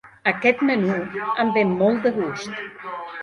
[0.29, 0.95] Aquest menú
[1.43, 2.61] em ve molt de gust.